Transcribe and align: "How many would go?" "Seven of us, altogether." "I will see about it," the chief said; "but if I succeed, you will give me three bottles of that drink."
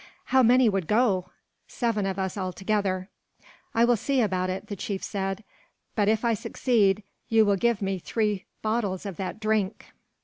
"How 0.33 0.41
many 0.41 0.67
would 0.67 0.87
go?" 0.87 1.29
"Seven 1.67 2.07
of 2.07 2.17
us, 2.17 2.35
altogether." 2.35 3.11
"I 3.75 3.85
will 3.85 3.95
see 3.95 4.19
about 4.19 4.49
it," 4.49 4.65
the 4.65 4.75
chief 4.75 5.03
said; 5.03 5.43
"but 5.93 6.07
if 6.07 6.25
I 6.25 6.33
succeed, 6.33 7.03
you 7.29 7.45
will 7.45 7.55
give 7.55 7.83
me 7.83 7.99
three 7.99 8.45
bottles 8.63 9.05
of 9.05 9.17
that 9.17 9.39
drink." 9.39 9.89